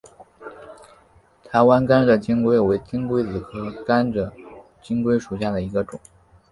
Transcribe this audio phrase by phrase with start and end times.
[1.43, 4.31] 台湾甘蔗金龟为金龟子科甘蔗
[4.81, 5.99] 金龟属下的一个种。